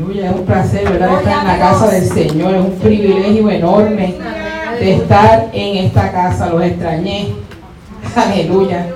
[0.00, 1.18] Aleluya, es un placer, ¿verdad?
[1.18, 4.16] Estar en la casa del Señor, es un privilegio enorme
[4.78, 7.34] de estar en esta casa, los extrañé.
[8.16, 8.86] Aleluya.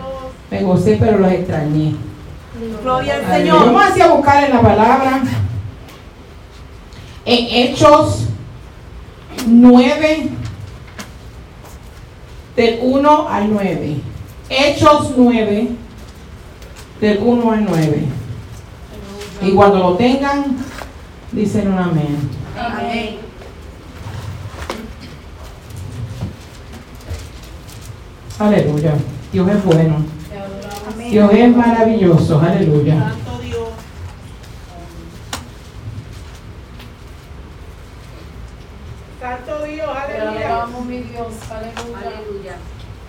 [0.50, 1.94] Me gocé, pero los extrañé.
[2.82, 3.66] Gloria al Señor.
[3.66, 5.22] Vamos a buscar en la palabra.
[7.26, 8.28] En Hechos
[9.46, 10.30] 9,
[12.56, 13.96] del 1 al 9.
[14.48, 15.68] Hechos 9,
[16.98, 18.04] del 1 al 9.
[19.42, 20.56] Y cuando lo tengan,
[21.34, 22.30] dicen un amén.
[22.58, 23.16] Amén.
[28.38, 28.94] Aleluya.
[29.32, 29.96] Dios es bueno.
[31.10, 32.40] Dios es maravilloso.
[32.40, 32.94] Aleluya.
[33.00, 33.68] Santo Dios.
[39.20, 40.66] Santo Dios, aleluya.
[40.88, 42.56] mi Dios, aleluya.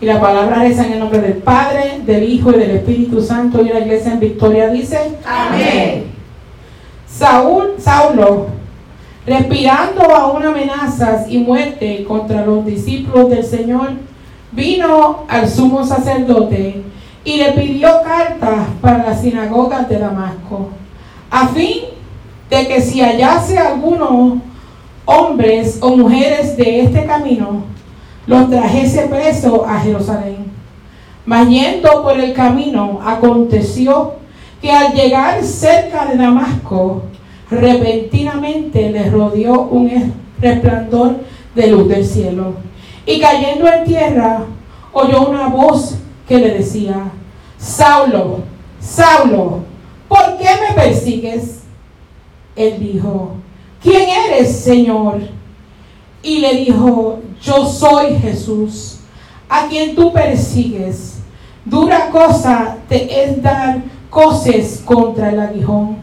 [0.02, 3.62] Y la palabra reza en el nombre del Padre, del Hijo y del Espíritu Santo.
[3.62, 6.15] Y la iglesia en victoria dice: Amén.
[7.18, 8.48] Saúl, Saulo,
[9.26, 13.92] respirando aún amenazas y muerte contra los discípulos del Señor,
[14.52, 16.84] vino al sumo sacerdote
[17.24, 20.72] y le pidió cartas para las sinagogas de Damasco,
[21.32, 21.86] a fin
[22.50, 24.40] de que si hallase algunos
[25.06, 27.64] hombres o mujeres de este camino,
[28.28, 30.52] los trajese preso a Jerusalén.
[31.26, 34.25] Mas yendo por el camino, aconteció
[34.66, 37.04] que al llegar cerca de Damasco,
[37.52, 41.18] repentinamente le rodeó un resplandor
[41.54, 42.56] de luz del cielo.
[43.06, 44.44] Y cayendo en tierra,
[44.92, 47.12] oyó una voz que le decía,
[47.60, 48.40] Saulo,
[48.80, 49.60] Saulo,
[50.08, 51.60] ¿por qué me persigues?
[52.56, 53.34] Él dijo,
[53.84, 55.20] ¿quién eres, Señor?
[56.24, 59.02] Y le dijo, yo soy Jesús,
[59.48, 61.20] a quien tú persigues.
[61.66, 65.98] Dura cosa te es dar coces contra el aguijón.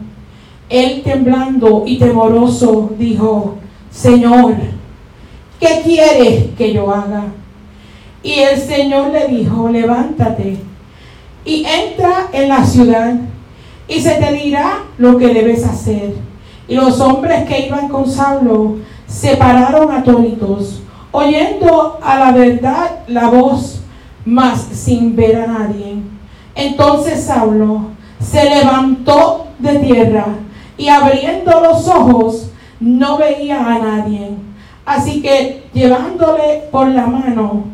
[0.69, 3.55] Él temblando y temoroso dijo,
[3.89, 4.53] Señor,
[5.59, 7.23] ¿qué quieres que yo haga?
[8.21, 10.59] Y el Señor le dijo, levántate
[11.43, 13.15] y entra en la ciudad
[13.87, 16.13] y se te dirá lo que debes hacer.
[16.67, 18.75] Y los hombres que iban con Saulo
[19.07, 23.81] se pararon atónitos, oyendo a la verdad la voz,
[24.23, 25.95] mas sin ver a nadie.
[26.53, 27.92] Entonces Saulo
[28.23, 30.25] se levantó de tierra
[30.77, 34.31] y abriendo los ojos no veía a nadie.
[34.85, 37.65] Así que llevándole por la mano,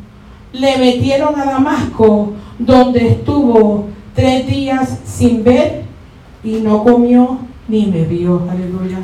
[0.53, 5.83] le metieron a Damasco, donde estuvo tres días sin ver
[6.43, 8.47] y no comió ni bebió.
[8.49, 8.99] Aleluya.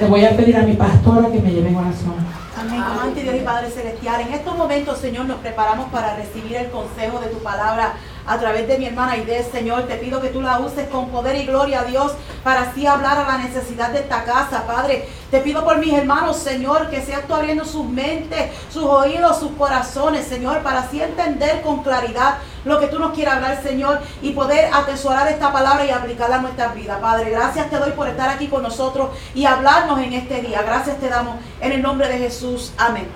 [0.00, 2.14] Le voy a pedir a mi pastora que me lleve en oración.
[2.58, 2.80] Amén.
[2.80, 7.20] Amante Dios y Padre Celestial, en estos momentos, Señor, nos preparamos para recibir el consejo
[7.20, 7.94] de tu palabra
[8.28, 9.84] a través de mi hermana Aide, Señor.
[9.84, 12.12] Te pido que tú la uses con poder y gloria a Dios
[12.44, 15.08] para así hablar a la necesidad de esta casa, Padre.
[15.30, 19.52] Te pido por mis hermanos, Señor, que seas tú abriendo sus mentes, sus oídos, sus
[19.52, 24.32] corazones, Señor, para así entender con claridad lo que tú nos quieres hablar, Señor, y
[24.32, 26.98] poder atesorar esta palabra y aplicarla a nuestras vidas.
[27.00, 30.62] Padre, gracias te doy por estar aquí con nosotros y hablarnos en este día.
[30.62, 32.72] Gracias te damos en el nombre de Jesús.
[32.76, 33.08] Amén.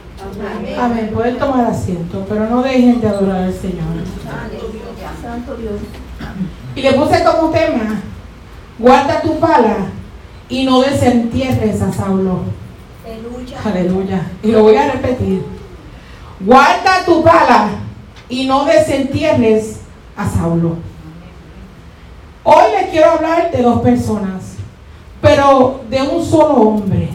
[0.57, 0.77] Amén.
[0.81, 1.11] Amén.
[1.13, 3.83] Pueden tomar asiento, pero no dejen de adorar al Señor.
[5.21, 5.75] Santo Dios.
[6.75, 8.01] Y le puse como tema,
[8.79, 9.77] guarda tu pala
[10.49, 12.41] y no desentierres a Saulo.
[13.05, 13.59] Aleluya.
[13.65, 14.27] Aleluya.
[14.43, 15.45] Y lo voy a repetir.
[16.41, 17.82] Guarda tu pala
[18.33, 19.81] y no desentierres
[20.17, 20.77] a Saulo.
[22.43, 24.55] Hoy les quiero hablar de dos personas,
[25.21, 27.11] pero de un solo hombre.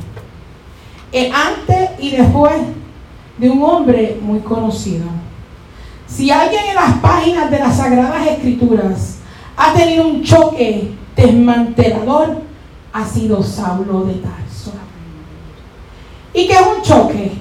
[1.11, 2.53] El antes y después
[3.39, 5.07] de un hombre muy conocido.
[6.06, 9.17] Si alguien en las páginas de las Sagradas Escrituras
[9.57, 12.44] ha tenido un choque desmantelador,
[12.94, 14.72] ha sido Saulo de Tarso.
[16.31, 17.31] ¿Y qué es un choque?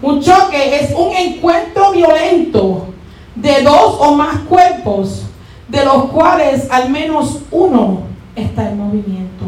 [0.00, 2.89] Un choque es un encuentro violento
[3.34, 5.26] de dos o más cuerpos,
[5.68, 8.02] de los cuales al menos uno
[8.34, 9.44] está en movimiento.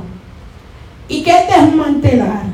[1.09, 2.45] ¿Y qué es desmantelar?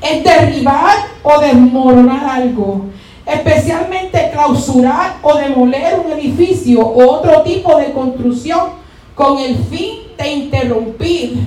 [0.00, 2.86] Es derribar o desmoronar algo
[3.28, 8.70] especialmente clausurar o demoler un edificio o otro tipo de construcción
[9.14, 11.38] con el fin de interrumpir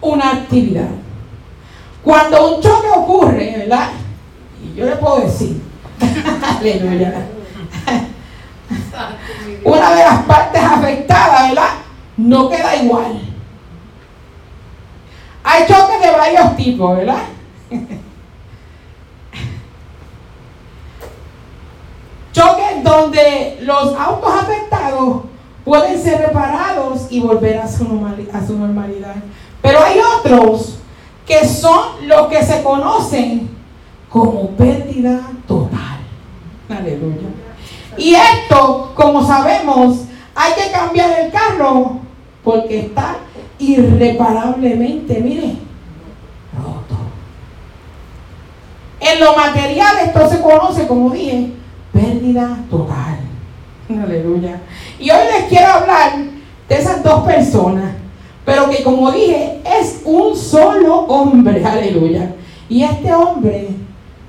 [0.00, 0.88] una actividad.
[2.02, 3.90] Cuando un choque ocurre, ¿verdad?
[4.64, 5.60] Y yo le puedo decir,
[6.58, 7.26] aleluya,
[9.64, 11.70] una de las partes afectadas, ¿verdad?
[12.16, 13.20] No queda igual.
[15.44, 17.22] Hay choques de varios tipos, ¿verdad?
[22.32, 25.22] Choques donde los autos afectados
[25.64, 29.16] pueden ser reparados y volver a su, normalidad.
[29.62, 30.78] Pero hay otros
[31.26, 33.48] que son los que se conocen
[34.08, 35.98] como pérdida total.
[36.68, 37.45] Aleluya.
[37.98, 40.02] Y esto, como sabemos,
[40.34, 41.98] hay que cambiar el carro
[42.44, 43.16] porque está
[43.58, 45.56] irreparablemente, mire,
[46.56, 46.96] roto.
[49.00, 51.52] En lo material esto se conoce, como dije,
[51.92, 53.18] pérdida total.
[53.88, 54.60] Aleluya.
[54.98, 56.16] Y hoy les quiero hablar
[56.68, 57.94] de esas dos personas,
[58.44, 61.64] pero que como dije, es un solo hombre.
[61.64, 62.34] Aleluya.
[62.68, 63.68] Y este hombre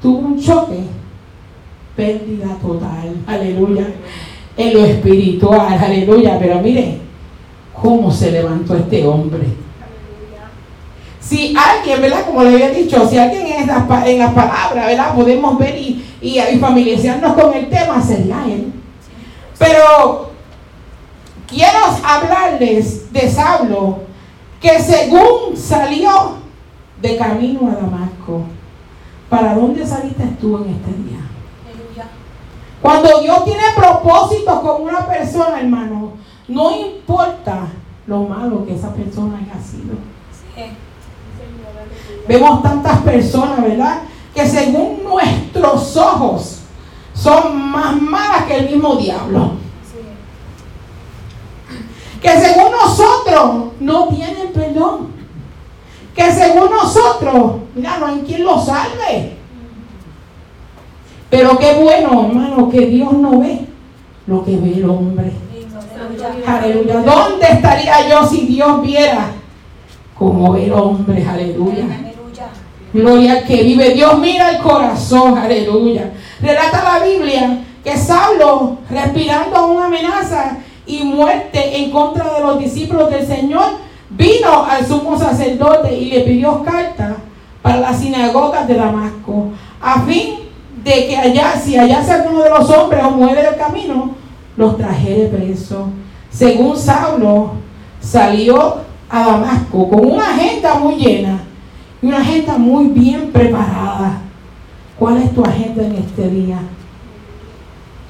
[0.02, 0.80] tuvo un choque,
[1.98, 3.18] pérdida total.
[3.26, 3.88] Aleluya.
[4.56, 5.78] En lo espiritual.
[5.78, 6.38] Aleluya.
[6.40, 7.00] Pero mire
[7.74, 9.48] cómo se levantó este hombre.
[11.20, 12.26] Si alguien, ¿verdad?
[12.26, 15.14] Como le había dicho, si alguien en, en las palabras, ¿verdad?
[15.14, 18.72] Podemos ver y, y, y familiarizarnos con el tema, sería él.
[19.60, 20.32] Pero
[21.46, 24.00] quiero hablarles de Saulo,
[24.62, 26.38] que según salió
[27.02, 28.44] de camino a Damasco,
[29.30, 31.27] ¿para dónde saliste tú en este día?
[32.82, 36.14] Cuando Dios tiene propósitos con una persona, hermano,
[36.48, 37.68] no importa
[38.06, 39.96] lo malo que esa persona haya sido.
[42.28, 44.02] Vemos tantas personas, ¿verdad?
[44.34, 46.60] Que según nuestros ojos
[47.14, 49.52] son más malas que el mismo diablo.
[52.22, 55.08] Que según nosotros no tienen perdón.
[56.16, 59.38] Que según nosotros, mira, no hay quien lo salve.
[61.30, 63.66] Pero qué bueno, hermano, que Dios no ve
[64.28, 65.32] lo que ve el hombre.
[66.46, 67.02] Aleluya.
[67.02, 69.32] ¿Dónde estaría yo si Dios viera
[70.18, 71.26] como el hombre?
[71.28, 71.86] Aleluya.
[72.94, 73.90] Gloria al que vive.
[73.92, 75.38] Dios mira el corazón.
[75.38, 76.12] Aleluya.
[76.42, 83.10] Relata la Biblia que Saulo, respirando una amenaza y muerte en contra de los discípulos
[83.10, 83.66] del Señor,
[84.10, 87.18] vino al sumo sacerdote y le pidió carta
[87.62, 89.50] para las sinagogas de Damasco,
[89.82, 90.47] a fin
[90.88, 94.12] de que allá, si hallase alguno de los hombres o mujeres del camino,
[94.56, 95.90] los trajere preso.
[96.30, 97.52] Según Saulo,
[98.00, 98.78] salió
[99.10, 101.40] a Damasco con una agenda muy llena
[102.02, 104.22] y una agenda muy bien preparada.
[104.98, 106.60] ¿Cuál es tu agenda en este día?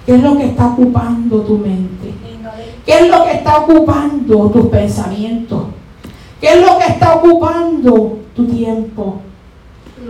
[0.06, 2.14] ¿Qué es lo que está ocupando tu mente?
[2.86, 5.64] ¿Qué es lo que está ocupando tus pensamientos?
[6.40, 9.20] ¿Qué es lo que está ocupando tu tiempo?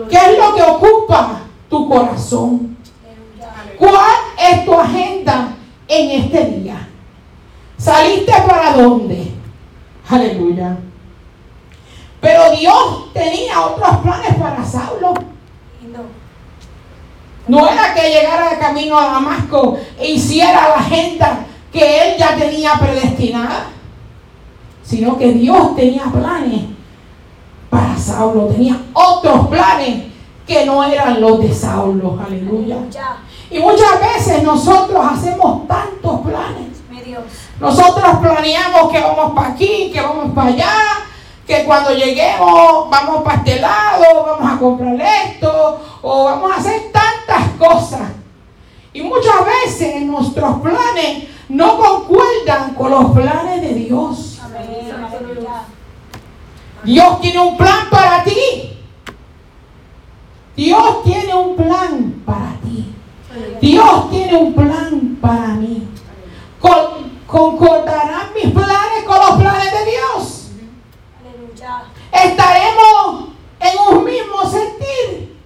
[0.09, 2.77] ¿Qué es lo que ocupa tu corazón?
[3.77, 5.55] ¿Cuál es tu agenda
[5.87, 6.87] en este día?
[7.77, 9.31] ¿Saliste para dónde?
[10.09, 10.77] Aleluya.
[12.19, 15.13] Pero Dios tenía otros planes para Saulo.
[17.47, 22.73] No era que llegara camino a Damasco e hiciera la agenda que él ya tenía
[22.73, 23.67] predestinada,
[24.83, 26.63] sino que Dios tenía planes
[27.69, 30.06] para Saulo, tenía otros planes
[30.47, 32.77] que no eran los de Saulo, aleluya.
[33.51, 36.67] Y muchas veces nosotros hacemos tantos planes.
[37.59, 40.73] Nosotros planeamos que vamos para aquí, que vamos para allá,
[41.45, 46.91] que cuando lleguemos vamos para este lado, vamos a comprar esto, o vamos a hacer
[46.91, 48.11] tantas cosas.
[48.93, 54.39] Y muchas veces nuestros planes no concuerdan con los planes de Dios.
[56.83, 58.76] Dios tiene un plan para ti.
[60.57, 62.91] Dios tiene un plan para ti.
[63.61, 65.87] Dios tiene un plan para mí.
[67.27, 70.49] concordarán mis planes con los planes de Dios.
[72.11, 75.37] Estaremos en un mismo sentir.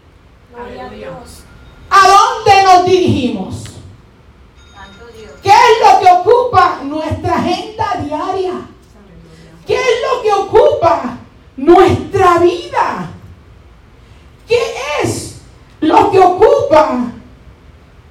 [1.89, 3.65] ¿A dónde nos dirigimos?
[5.43, 8.53] ¿Qué es lo que ocupa nuestra agenda diaria?
[9.67, 11.17] ¿Qué es lo que ocupa
[11.57, 13.11] nuestra vida?
[15.81, 17.01] ¿Qué es lo que ocupa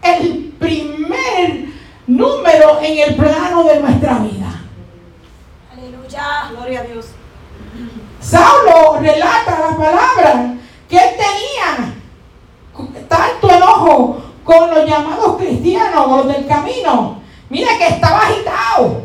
[0.02, 1.66] el primer
[2.08, 4.60] número en el plano de nuestra vida?
[5.72, 7.06] Aleluya, gloria a Dios.
[8.20, 10.54] Saulo relata la palabra
[10.88, 11.94] que él tenía
[13.08, 19.02] tanto enojo con los llamados cristianos, los del camino, Mira que estaba agitado.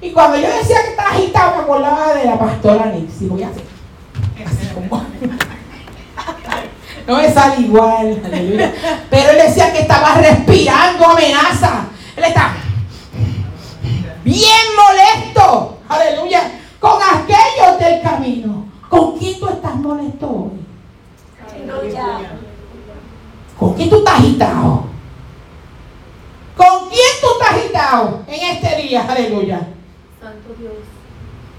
[0.00, 3.28] Y cuando yo decía que estaba agitado, me acordaba de la pastora Nixie.
[3.28, 3.63] Voy a hacer.
[7.06, 8.20] No me sale igual,
[9.10, 11.86] Pero él decía que estaba respirando amenaza.
[12.16, 12.54] Él está
[14.24, 18.64] bien molesto, aleluya, con aquellos del camino.
[18.88, 20.64] ¿Con quién tú estás molesto hoy?
[23.58, 24.84] ¿Con quién tú estás agitado?
[26.56, 29.06] ¿Con quién tú estás agitado en este día?
[29.08, 29.68] Aleluya.
[30.20, 30.72] Santo Dios.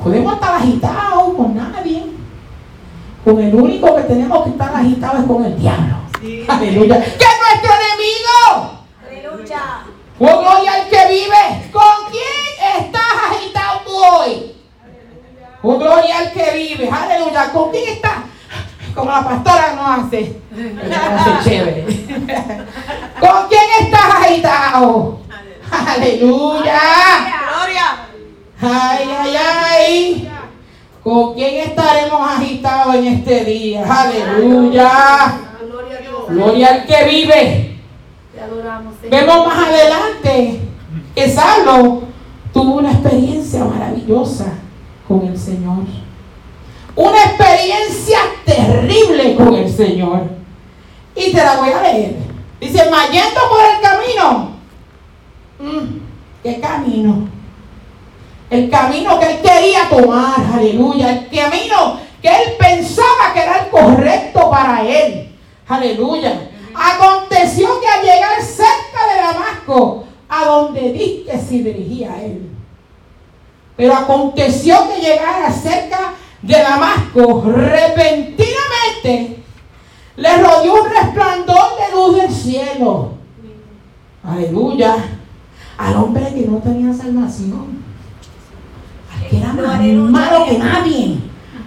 [0.02, 2.04] Podemos estar agitados con nadie.
[3.26, 5.96] Con el único tenemos que estar agitados con el diablo.
[6.48, 7.02] Aleluya.
[7.02, 8.80] Que es nuestro enemigo.
[9.04, 9.62] Aleluya.
[10.20, 11.72] Oh, gloria al que vive.
[11.72, 14.56] ¿Con quién estás agitado tú hoy?
[15.64, 16.88] Oh, gloria al que vive.
[16.88, 17.52] Aleluya.
[17.52, 18.18] ¿Con quién estás?
[18.94, 20.40] Como la pastora no hace.
[20.94, 21.84] hace chévere.
[23.20, 25.20] ¿Con quién estás agitado?
[25.72, 26.80] Aleluya.
[27.50, 28.08] Gloria.
[28.62, 30.25] Ay, ay, ay.
[31.06, 33.86] ¿Con quién estaremos agitados en este día?
[33.88, 35.38] Aleluya.
[35.70, 36.24] Gloria a Dios.
[36.30, 37.78] Gloria al que vive.
[38.34, 39.12] Te adoramos, Señor.
[39.12, 40.62] Vemos más adelante
[41.14, 42.02] que Saulo
[42.52, 44.54] tuvo una experiencia maravillosa
[45.08, 45.84] con el Señor.
[46.96, 50.24] Una experiencia terrible con el Señor.
[51.16, 52.16] Y te la voy a leer.
[52.60, 54.50] Dice, "Mas yendo por el camino.
[55.60, 56.00] Mm,
[56.42, 57.35] ¿Qué camino?
[58.50, 61.12] El camino que él quería tomar, aleluya.
[61.12, 65.36] El camino que él pensaba que era el correcto para él.
[65.68, 66.50] Aleluya.
[66.74, 72.50] Aconteció que al llegar cerca de Damasco, a donde di que se dirigía él.
[73.78, 79.44] Pero aconteció que llegara cerca de Damasco, repentinamente
[80.18, 83.12] le rodeó un resplandor de luz del cielo.
[84.24, 84.96] Aleluya.
[85.78, 87.85] Al hombre que no tenía salvación.
[89.30, 91.18] Que era más malo que nadie.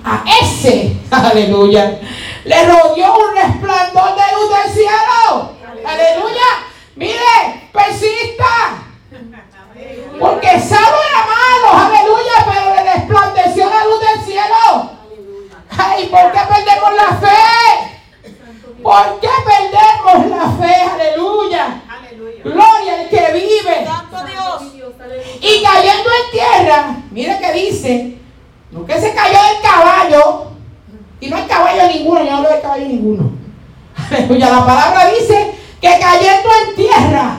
[0.05, 2.01] A ese, aleluya.
[2.45, 5.53] Le rodeó un resplandor de luz del cielo.
[5.85, 6.49] Aleluya.
[6.97, 8.85] Mire, persista.
[10.19, 14.91] Porque Saulo era malo, aleluya, pero le resplandeció la luz del cielo.
[15.77, 17.99] Ay, ¿por qué perdemos la fe?
[18.83, 20.75] ¿Por qué perdemos la fe?
[20.93, 21.83] Aleluya.
[22.43, 23.87] Gloria al que vive.
[23.87, 24.73] Santo Dios.
[24.73, 25.27] Dios, aleluya.
[25.41, 28.19] Y cayendo en tierra, mire que dice,
[28.71, 30.53] no que se cayó del caballo,
[31.21, 33.31] y no hay caballo ninguno, yo no hablo de caballo ninguno.
[34.11, 37.39] Aleluya, la palabra dice que cayendo en tierra,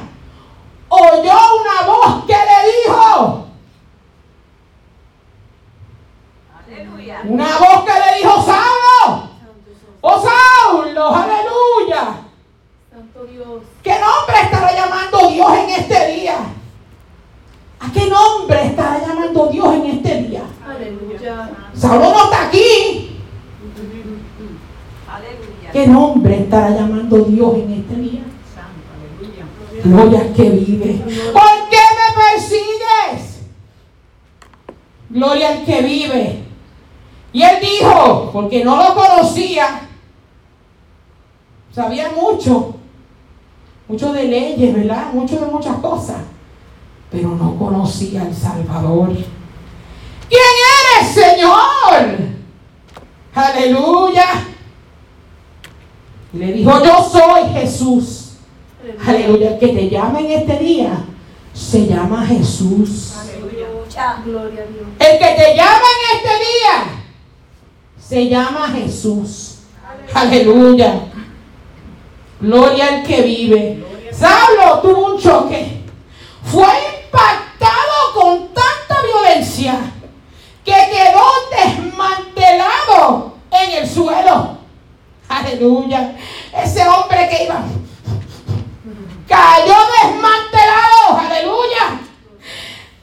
[0.90, 3.46] oyó una voz que le dijo,
[6.66, 7.22] Aleluya.
[7.26, 9.30] una voz que le dijo, Saulo,
[10.02, 12.22] oh Saulo, aleluya.
[12.90, 13.64] Santo Dios.
[13.84, 16.38] ¿Qué nombre estará llamando Dios en este día?
[17.82, 20.44] ¿A qué nombre estará llamando Dios en este día?
[20.68, 21.50] Aleluya.
[21.74, 23.22] Saulo no está aquí.
[25.08, 25.72] Aleluya.
[25.72, 28.22] ¿Qué nombre estará llamando Dios en este día?
[29.84, 31.02] Gloria al que vive.
[31.32, 33.40] ¿Por qué me persigues?
[35.10, 36.44] Gloria al que vive.
[37.32, 39.82] Y él dijo, porque no lo conocía,
[41.72, 42.76] sabía mucho,
[43.88, 44.99] mucho de leyes, ¿verdad?
[45.14, 46.18] Mucho de muchas cosas,
[47.12, 49.10] pero no conocía al Salvador.
[50.30, 50.42] ¿Quién
[51.00, 52.18] eres, Señor?
[53.34, 54.26] Aleluya.
[56.34, 58.34] Y le dijo, yo soy Jesús.
[59.06, 59.52] Aleluya.
[59.52, 61.06] El que te llama en este día
[61.54, 63.14] se llama Jesús.
[63.20, 63.68] Aleluya.
[64.24, 64.88] Gloria a Dios.
[65.00, 67.04] El que te llama en este día
[68.00, 69.56] se llama Jesús.
[70.14, 71.02] Aleluya.
[72.40, 73.89] Gloria al que vive.
[74.20, 75.82] Saulo tuvo un choque.
[76.44, 76.68] Fue
[77.04, 79.80] impactado con tanta violencia
[80.66, 84.58] que quedó desmantelado en el suelo.
[85.30, 86.16] Aleluya.
[86.54, 87.64] Ese hombre que iba
[89.30, 91.20] cayó desmantelado.
[91.20, 92.02] Aleluya.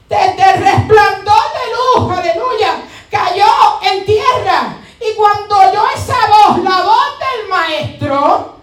[0.09, 2.17] Desde el resplandor de luz.
[2.17, 2.81] Aleluya.
[3.09, 3.45] Cayó
[3.81, 4.77] en tierra.
[4.99, 8.56] Y cuando oyó esa voz, la voz del maestro,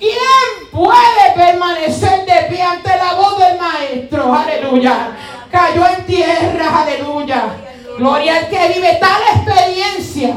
[0.00, 4.34] ¿quién puede permanecer de pie ante la voz del maestro?
[4.34, 5.16] Aleluya.
[5.50, 6.82] Cayó en tierra.
[6.82, 7.44] Aleluya.
[7.98, 10.34] Gloria al que vive tal experiencia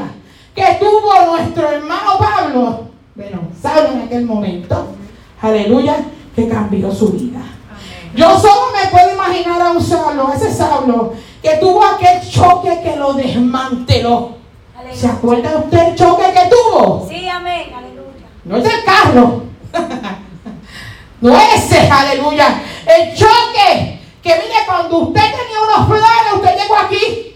[0.54, 2.84] que tuvo nuestro hermano Pablo.
[3.14, 4.88] Bueno, Saulo en aquel momento.
[5.40, 5.96] Aleluya.
[6.36, 7.40] Que cambió su vida.
[8.14, 12.96] Yo solo me puedo imaginar a un Saulo, ese Saulo, que tuvo aquel choque que
[12.96, 14.34] lo desmanteló.
[14.92, 17.06] ¿Se acuerda usted el choque que tuvo?
[17.08, 17.72] Sí, amén.
[17.74, 18.26] Aleluya.
[18.44, 19.43] No es el carro.
[21.24, 22.62] No ese, aleluya.
[22.86, 23.98] El choque.
[24.22, 27.34] Que mire, cuando usted tenía unos planes, usted llegó aquí.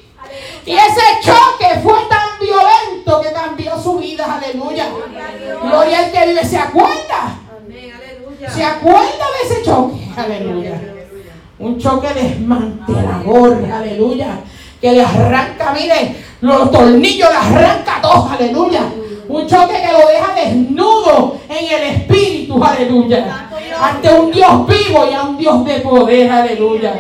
[0.67, 4.89] Y ese choque fue tan violento que cambió su vida, aleluya.
[5.63, 6.45] Gloria al que vive.
[6.45, 7.39] ¿Se acuerda?
[7.51, 7.93] Amén.
[7.95, 8.51] Aleluya.
[8.51, 10.09] ¿Se acuerda de ese choque?
[10.17, 10.81] Aleluya.
[11.59, 14.41] Un choque desmantelador, aleluya.
[14.83, 18.83] Que le arranca, mire, los tornillos le arranca todo, aleluya.
[19.29, 23.49] Un choque que lo deja desnudo en el espíritu, aleluya.
[23.81, 26.95] Ante un Dios vivo y a un Dios de poder, aleluya.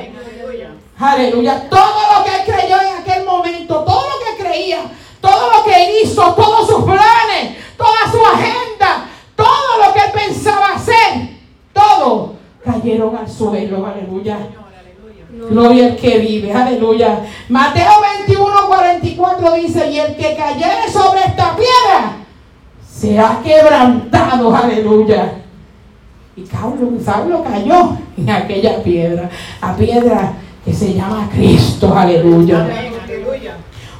[0.99, 1.69] Aleluya.
[1.71, 4.81] Todo lo que él creyó en aquel momento, todo lo que creía,
[5.21, 10.13] todo lo que él hizo, todos sus planes, toda su agenda, todo lo que él
[10.13, 11.39] pensaba hacer,
[11.73, 14.39] todo cayeron al suelo, aleluya.
[15.47, 17.21] Gloria al que vive, aleluya.
[17.49, 17.93] Mateo
[18.27, 22.17] 21, 44 dice, y el que cayere sobre esta piedra
[22.85, 25.35] será quebrantado, aleluya.
[26.37, 29.31] Y Saulo, cayó en aquella piedra,
[29.61, 30.33] a piedra
[30.65, 32.67] que se llama Cristo, aleluya.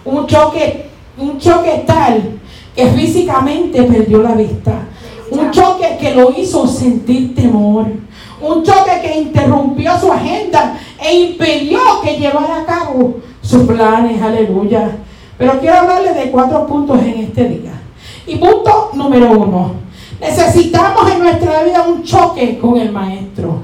[0.05, 2.41] Un choque, un choque tal
[2.75, 4.73] que físicamente perdió la vista.
[5.31, 7.87] Un choque que lo hizo sentir temor.
[8.41, 14.21] Un choque que interrumpió su agenda e impidió que llevara a cabo sus planes.
[14.21, 14.97] Aleluya.
[15.37, 17.73] Pero quiero hablarle de cuatro puntos en este día.
[18.27, 19.73] Y punto número uno.
[20.21, 23.61] Necesitamos en nuestra vida un choque con el Maestro.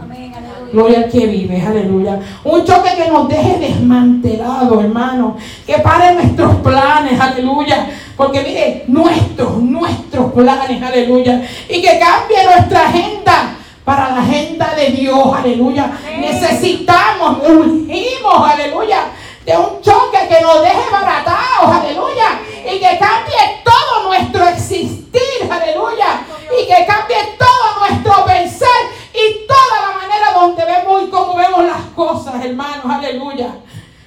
[0.72, 2.18] Gloria al que vive, aleluya.
[2.42, 5.36] Un choque que nos deje desmantelado, hermano.
[5.64, 7.90] Que pare nuestros planes, aleluya.
[8.16, 11.42] Porque mire, nuestros, nuestros planes, aleluya.
[11.68, 15.90] Y que cambie nuestra agenda para la agenda de Dios, aleluya.
[16.18, 19.08] Necesitamos, urgimos, aleluya,
[19.44, 22.40] de un choque que nos deje baratados, aleluya.
[22.64, 26.24] Y que cambie todo nuestro existir, aleluya.
[26.58, 28.68] Y que cambie todo nuestro pensar
[29.12, 33.48] y toda la manera donde vemos y cómo vemos las cosas, hermanos, aleluya.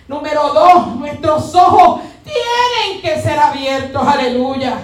[0.07, 4.77] Número dos, nuestros ojos tienen que ser abiertos, aleluya.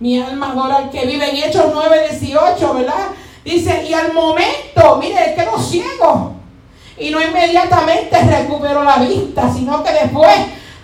[0.00, 3.06] Mi alma adora al que vive en Hechos 9, 18, ¿verdad?
[3.44, 6.32] Dice, y al momento, mire, quedó ciego.
[6.96, 10.34] Y no inmediatamente recuperó la vista, sino que después,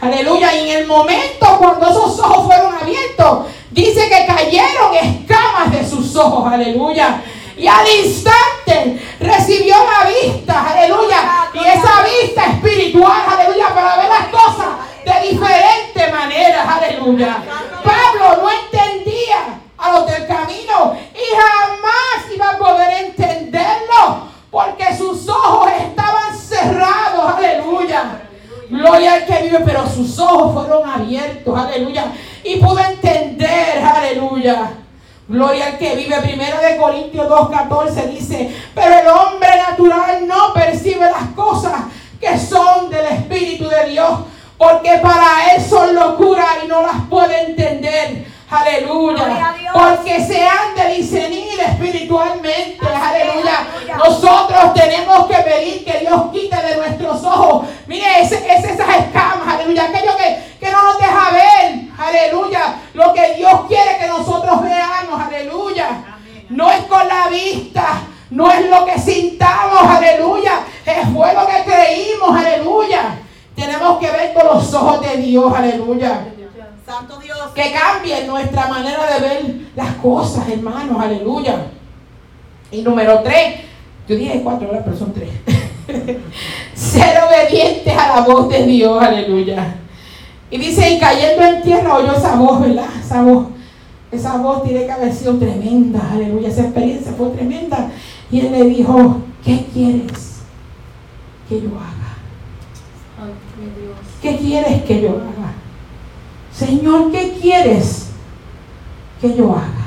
[0.00, 5.88] aleluya, y en el momento cuando esos ojos fueron abiertos, dice que cayeron escamas de
[5.88, 7.23] sus ojos, aleluya.
[7.57, 11.49] Y al instante recibió la vista, aleluya.
[11.55, 14.69] Y esa vista espiritual, aleluya, para ver las cosas
[15.05, 17.43] de diferentes maneras, aleluya.
[17.83, 25.28] Pablo no entendía a los del camino y jamás iba a poder entenderlo porque sus
[25.28, 28.22] ojos estaban cerrados, aleluya.
[28.68, 32.12] Gloria al que vive, pero sus ojos fueron abiertos, aleluya.
[32.44, 34.70] Y pudo entender, aleluya.
[35.28, 36.16] Gloria al que vive.
[36.20, 41.83] Primero de Corintios 2.14 dice, pero el hombre natural no percibe las cosas
[42.20, 44.20] que son del Espíritu de Dios,
[44.59, 49.54] porque para él son locura y no las puede entender Aleluya.
[49.72, 52.84] Porque se han de discernir espiritualmente.
[52.84, 53.96] Aleluya.
[53.96, 57.68] Nosotros tenemos que pedir que Dios quite de nuestros ojos.
[57.86, 59.46] Mire, es, esas escamas.
[59.46, 59.84] Aleluya.
[59.84, 61.80] Aquello que, que no nos deja ver.
[61.96, 62.74] Aleluya.
[62.94, 65.20] Lo que Dios quiere que nosotros veamos.
[65.20, 65.88] Aleluya.
[66.48, 68.00] No es con la vista.
[68.30, 69.82] No es lo que sintamos.
[69.82, 70.60] Aleluya.
[70.84, 72.36] Es fue lo que creímos.
[72.36, 73.16] Aleluya.
[73.54, 75.52] Tenemos que ver con los ojos de Dios.
[75.54, 76.20] Aleluya.
[77.22, 77.38] Dios.
[77.55, 81.00] Que cambie nuestra manera de ver las cosas, hermanos.
[81.00, 81.66] Aleluya.
[82.72, 83.61] Y número tres.
[84.09, 85.31] Yo dije cuatro horas, pero son tres.
[86.74, 89.00] Ser obedientes a la voz de Dios.
[89.03, 89.76] Aleluya.
[90.50, 92.87] Y dice, y cayendo en tierra oyó esa voz, ¿verdad?
[92.98, 93.46] Esa voz.
[94.11, 96.00] Esa voz tiene que haber sido tremenda.
[96.12, 96.48] Aleluya.
[96.48, 97.90] Esa experiencia fue tremenda.
[98.33, 100.42] Y él le dijo, ¿qué quieres
[101.48, 102.00] que yo haga?
[104.20, 105.39] ¿Qué quieres que yo haga?
[106.61, 108.11] Señor, ¿qué quieres
[109.18, 109.87] que yo haga?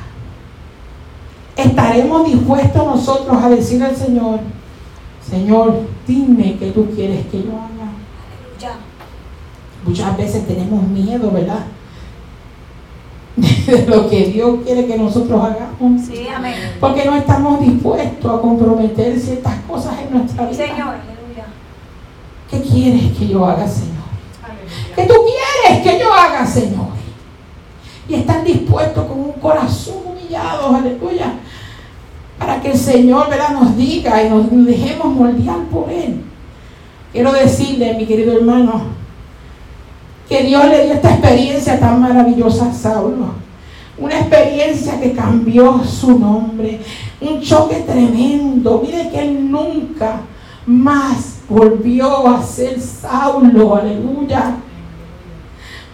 [1.56, 4.40] Estaremos dispuestos nosotros a decirle al Señor,
[5.22, 7.92] Señor, dime qué tú quieres que yo haga.
[9.86, 11.64] Muchas veces tenemos miedo, ¿verdad?
[13.68, 16.02] De lo que Dios quiere que nosotros hagamos.
[16.02, 16.56] Sí, amén.
[16.80, 20.66] Porque no estamos dispuestos a comprometer ciertas cosas en nuestra vida.
[20.66, 20.96] Señor,
[22.50, 23.94] ¿Qué quieres que yo haga, Señor?
[24.96, 25.53] que tú quieres
[25.84, 26.88] que yo haga, Señor.
[28.08, 31.34] Y están dispuestos con un corazón humillado, aleluya,
[32.38, 33.52] para que el Señor ¿verdad?
[33.52, 36.21] nos diga y nos dejemos moldear por Él.
[37.12, 38.82] Quiero decirle, mi querido hermano,
[40.28, 43.43] que Dios le dio esta experiencia tan maravillosa a Saulo.
[43.97, 46.80] Una experiencia que cambió su nombre.
[47.21, 48.82] Un choque tremendo.
[48.84, 50.21] Mire que él nunca
[50.65, 53.76] más volvió a ser Saulo.
[53.76, 54.56] Aleluya.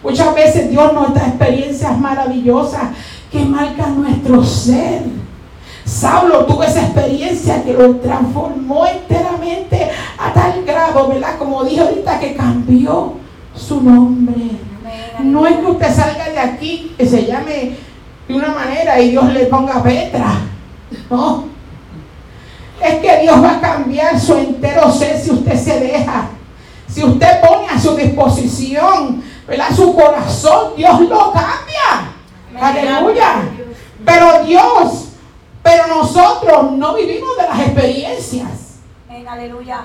[0.02, 2.82] Muchas veces Dios nos da experiencias maravillosas
[3.30, 5.02] que marcan nuestro ser.
[5.84, 11.36] Saulo tuvo esa experiencia que lo transformó enteramente a tal grado, ¿verdad?
[11.38, 13.14] Como dije ahorita, que cambió
[13.54, 14.52] su nombre.
[15.22, 17.76] No es que usted salga de aquí, que se llame
[18.26, 20.40] de una manera y Dios le ponga Petra.
[21.10, 21.44] No.
[22.82, 26.28] Es que Dios va a cambiar su entero ser si usted se deja.
[26.88, 29.22] Si usted pone a su disposición
[29.74, 32.12] su corazón, Dios lo cambia.
[32.60, 33.42] Aleluya.
[34.04, 35.08] Pero Dios,
[35.62, 38.78] pero nosotros no vivimos de las experiencias.
[39.28, 39.84] aleluya.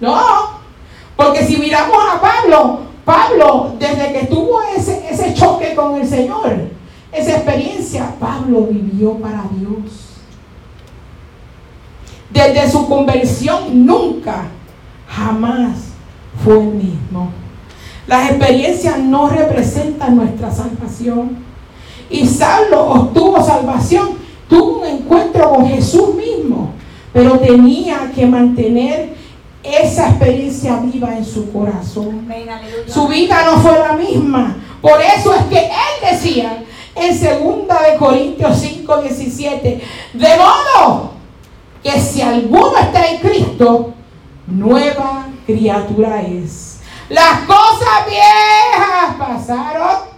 [0.00, 0.60] No,
[1.16, 6.68] porque si miramos a Pablo, Pablo, desde que tuvo ese, ese choque con el Señor,
[7.12, 10.04] esa experiencia, Pablo vivió para Dios.
[12.30, 14.46] Desde su conversión nunca,
[15.08, 15.92] jamás
[16.42, 17.30] fue el mismo.
[18.06, 21.38] Las experiencias no representan nuestra salvación.
[22.10, 24.10] Y Saulo obtuvo salvación,
[24.48, 26.70] tuvo un encuentro con Jesús mismo,
[27.12, 29.14] pero tenía que mantener
[29.62, 32.28] esa experiencia viva en su corazón.
[32.86, 34.56] Su vida no fue la misma.
[34.82, 36.62] Por eso es que él decía
[36.94, 37.20] en 2
[37.68, 41.12] de Corintios 5, 17, de modo
[41.82, 43.94] que si alguno está en Cristo,
[44.46, 46.73] nueva criatura es.
[47.08, 50.14] Las cosas viejas pasaron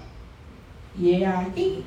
[0.99, 1.85] y he aquí,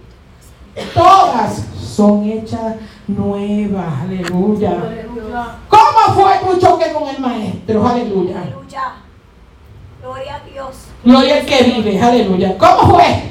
[0.93, 2.75] todas son hechas
[3.07, 4.01] nuevas.
[4.03, 4.71] Aleluya.
[4.71, 5.55] Aleluya.
[5.67, 7.87] ¿Cómo fue tu choque con el maestro?
[7.87, 8.41] Aleluya.
[8.41, 8.93] Aleluya.
[10.01, 10.75] Gloria a Dios.
[11.03, 12.57] Gloria al que vive, aleluya.
[12.57, 13.29] ¿Cómo fue?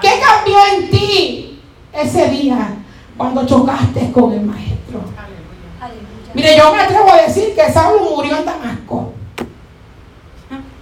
[0.00, 1.62] ¿Qué cambió en ti
[1.92, 2.76] ese día
[3.16, 5.00] cuando chocaste con el maestro?
[6.34, 9.12] Mire, yo me atrevo a decir que Saulo murió en Damasco.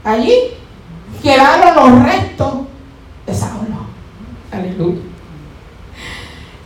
[0.04, 0.54] Allí
[1.22, 2.52] quedaron los restos
[3.26, 3.86] de Saulo.
[4.52, 5.00] Aleluya.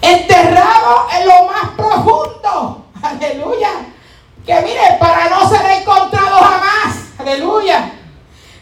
[0.03, 2.85] Enterrado en lo más profundo.
[3.03, 3.71] Aleluya.
[4.45, 7.13] Que mire, para no ser encontrado jamás.
[7.19, 7.93] Aleluya.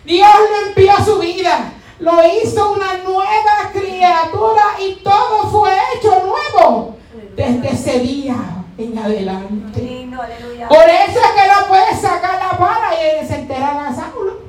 [0.05, 1.73] Dios lo envió a su vida.
[1.99, 6.97] Lo hizo una nueva criatura y todo fue hecho nuevo
[7.37, 8.37] desde ese día
[8.79, 10.02] en adelante.
[10.13, 10.69] Lindo, aleluya.
[10.69, 14.43] Por eso es que no puedes sacar la vara y desenterrar a Saulo.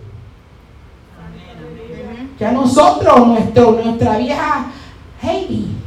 [2.40, 4.66] Ya nosotros, nuestro, nuestra vieja
[5.22, 5.78] Heidi,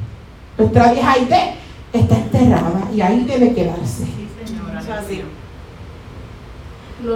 [0.57, 1.55] nuestra vieja Aide,
[1.93, 4.07] está enterrada y ahí debe quedarse.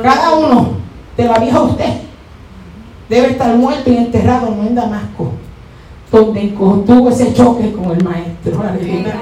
[0.02, 0.72] Cada uno
[1.16, 1.92] de la vieja usted
[3.08, 5.32] debe estar muerto y enterrado no en Damasco,
[6.12, 8.62] donde tuvo ese choque con el maestro.
[8.62, 9.14] Aleluya.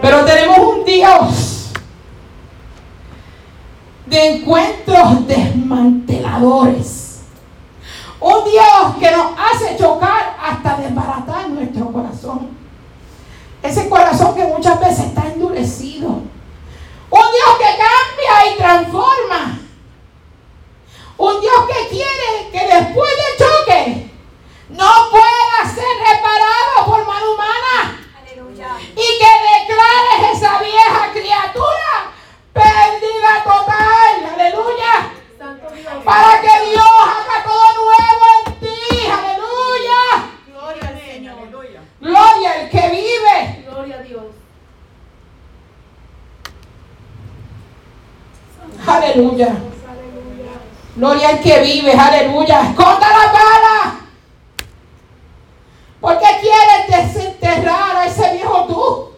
[0.00, 1.55] Pero tenemos un Dios
[4.06, 7.20] de encuentros desmanteladores.
[8.20, 12.56] Un Dios que nos hace chocar hasta desbaratar nuestro corazón.
[13.62, 16.08] Ese corazón que muchas veces está endurecido.
[16.08, 16.22] Un
[17.10, 19.58] Dios que cambia y transforma.
[21.18, 24.10] Un Dios que quiere que después del choque
[24.70, 28.68] no pueda ser reparado por mano humana Aleluya.
[28.92, 32.12] y que declares esa vieja criatura
[32.60, 34.92] perdida total, aleluya,
[35.38, 35.94] Santo Dios.
[36.04, 40.00] para que Dios haga todo nuevo en ti, aleluya,
[40.48, 41.36] Gloria al Señor.
[42.00, 44.24] gloria al que vive, Gloria a Dios.
[48.86, 50.54] aleluya, Aleluya.
[50.96, 53.94] gloria al que vive, aleluya, esconda la bala,
[56.00, 59.12] porque quieres desenterrar a ese viejo tú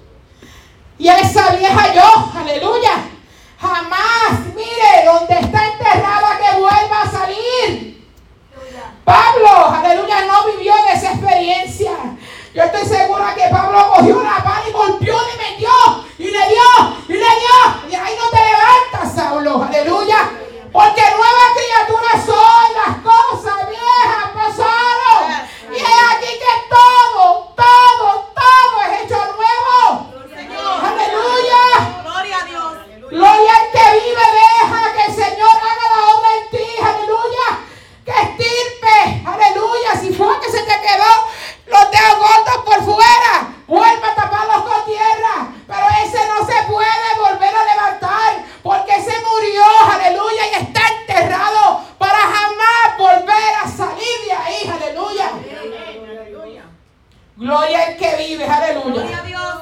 [0.98, 2.92] y a esa vieja yo, aleluya.
[3.60, 8.08] Jamás, mire, donde está enterrada que vuelva a salir.
[8.56, 8.92] Aleluya.
[9.04, 11.90] Pablo, aleluya, no vivió en esa experiencia.
[12.54, 15.70] Yo estoy segura que Pablo cogió la pala y golpeó, le metió,
[16.18, 17.90] y le dio, y le dio.
[17.90, 20.30] Y ahí no te levantas, Saulo, aleluya.
[20.72, 25.48] Porque nuevas criaturas son las cosas viejas pasaron.
[25.72, 30.12] Y es aquí que todo, todo, todo es hecho nuevo.
[30.34, 30.84] Señor.
[30.84, 32.02] Aleluya.
[32.04, 32.72] Gloria a Dios.
[33.10, 37.48] Gloria al que vive, deja que el Señor haga la obra en ti, aleluya.
[38.04, 39.96] Que estirpe, aleluya.
[40.00, 41.12] Si fue que se te quedó
[41.66, 45.48] los dedos gordos por fuera, vuelve a taparlos con tierra.
[45.66, 51.80] Pero ese no se puede volver a levantar, porque ese murió, aleluya, y está enterrado
[51.98, 55.30] para jamás volver a salir de ahí, aleluya.
[57.36, 58.92] Gloria al que vive, aleluya.
[58.92, 59.54] Gloria a Dios.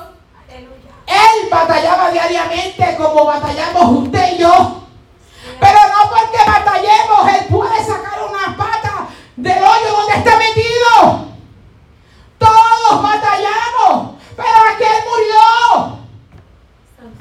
[0.48, 0.90] Aleluya.
[1.06, 4.82] Él batallaba diariamente como batallamos usted y yo.
[5.60, 11.26] Pero no porque batallemos, Él puede sacar una pata del hoyo donde está metido.
[12.38, 15.98] Todos batallamos, pero aquel murió.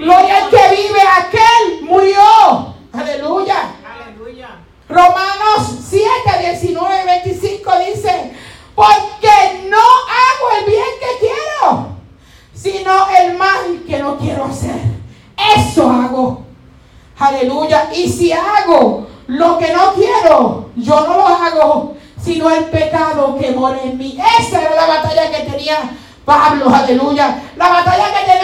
[0.05, 2.75] Gloria al que vive, aquel murió.
[2.93, 3.71] Aleluya.
[3.83, 4.49] Aleluya.
[4.87, 6.05] Romanos 7,
[6.41, 8.33] 19, 25 dice,
[8.75, 11.87] porque no hago el bien que quiero,
[12.53, 14.79] sino el mal que no quiero hacer.
[15.57, 16.43] Eso hago.
[17.17, 17.89] Aleluya.
[17.91, 23.53] Y si hago lo que no quiero, yo no lo hago, sino el pecado que
[23.53, 24.19] mora en mí.
[24.39, 25.79] Esa era la batalla que tenía
[26.25, 27.39] Pablo, aleluya.
[27.55, 28.34] La batalla que tenemos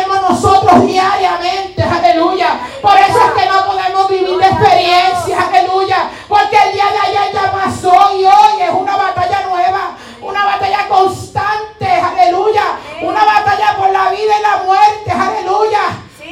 [0.72, 2.60] nosotros diariamente, aleluya.
[2.82, 6.10] Por eso es que no podemos vivir de experiencia, aleluya.
[6.28, 10.88] Porque el día de ayer ya pasó y hoy es una batalla nueva, una batalla
[10.88, 12.64] constante, aleluya.
[13.02, 15.80] Una batalla por la vida y la muerte, aleluya.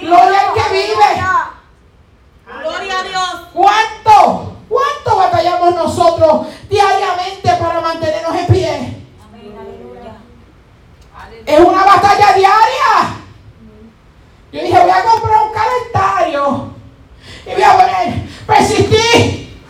[0.01, 1.23] Gloria al que vive.
[2.61, 3.41] Gloria a Dios.
[3.53, 4.55] ¿Cuánto?
[4.69, 8.95] ¿Cuánto batallamos nosotros diariamente para mantenernos en pie?
[11.45, 12.78] Es una batalla diaria.
[14.51, 16.73] Yo dije, voy a comprar un calendario
[17.45, 18.13] y voy a poner,
[18.47, 19.61] persistí.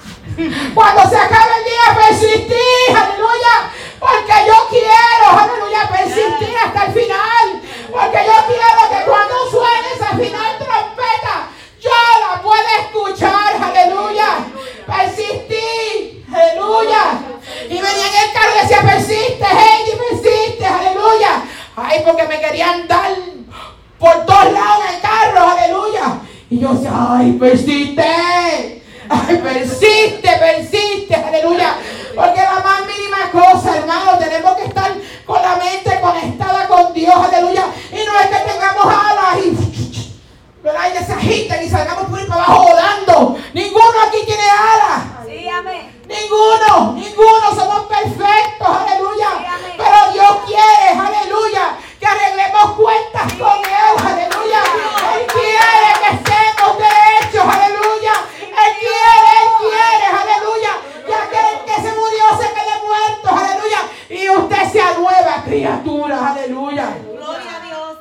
[0.73, 3.71] Cuando se acabe el día, persistí, aleluya.
[3.99, 7.61] Porque yo quiero, aleluya, persistir hasta el final.
[7.91, 11.49] Porque yo quiero que cuando suene esa final trompeta,
[11.81, 14.45] yo la pueda escuchar, aleluya.
[14.87, 17.19] Persistí, aleluya.
[17.65, 21.41] Y venía en el carro y decía, persiste, Heidi, persiste, aleluya.
[21.75, 23.11] Ay, porque me querían dar
[23.99, 26.19] por todos lados en el carro, aleluya.
[26.49, 28.83] Y yo decía, ay, persiste.
[29.09, 31.75] Ay, persiste, persiste, aleluya.
[32.15, 34.91] Porque la más mínima cosa, hermano, tenemos que estar
[35.25, 37.65] con la mente conectada con Dios, aleluya.
[37.91, 40.09] Y no es que tengamos alas y,
[40.63, 40.81] ¿verdad?
[40.89, 43.38] y que se agiten y salgamos por ahí para abajo volando.
[43.53, 45.03] Ninguno aquí tiene alas.
[45.27, 46.01] Sí, amén.
[46.07, 49.29] Ninguno, ninguno somos perfectos, aleluya.
[49.38, 49.73] Sí.
[49.77, 54.62] Pero Dios quiere, aleluya, que arreglemos cuentas con Él, aleluya.
[55.15, 58.13] Él quiere que estemos derechos, aleluya.
[58.41, 60.71] Él quiere, Él quiere, aleluya.
[61.05, 63.79] Que aquel que se murió se quede muerto, aleluya.
[64.09, 66.89] Y usted sea nueva criatura, aleluya.
[67.05, 67.97] Gloria a Dios.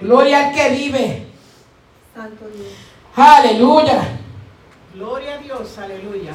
[0.00, 1.26] Gloria al que vive,
[2.14, 2.68] Santo Dios.
[3.16, 4.02] aleluya.
[4.94, 6.32] Gloria a Dios, aleluya.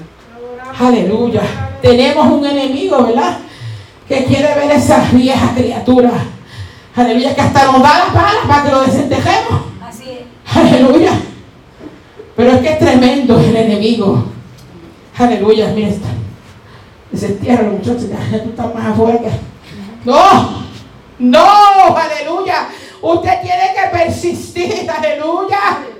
[0.80, 1.42] Aleluya.
[1.82, 3.38] Tenemos un enemigo, ¿verdad?
[4.08, 6.35] Que quiere ver esas viejas criaturas.
[6.96, 9.62] Aleluya, que hasta nos da las balas para que lo desentejemos.
[9.86, 10.56] Así es.
[10.56, 11.12] Aleluya.
[12.36, 14.26] Pero es que es tremendo el enemigo.
[15.18, 16.08] Aleluya, mira esta.
[17.12, 19.30] Desentierra muchachos, ya tú estás más afuera que.
[20.06, 20.66] No,
[21.20, 22.68] no, aleluya.
[23.02, 25.60] Usted tiene que persistir, aleluya.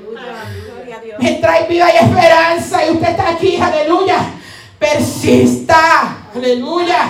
[0.10, 1.18] Gloria a Dios.
[1.20, 4.18] Mientras hay vida y esperanza y usted está aquí, aleluya.
[4.80, 7.10] Persista, aleluya.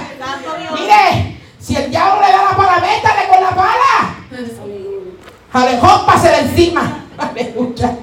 [0.73, 1.34] Mire,
[1.65, 4.15] si el diablo le da la pala, métale con la pala.
[5.51, 7.05] Ale, rómpasela encima.
[7.17, 7.97] Aleluya.